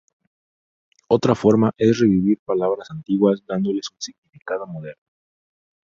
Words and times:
Otra 1.09 1.35
forma 1.35 1.73
es 1.77 1.99
revivir 1.99 2.39
palabras 2.43 2.89
antiguas 2.89 3.43
dándoles 3.45 3.91
un 3.91 4.01
significado 4.01 4.65
moderno. 4.65 5.03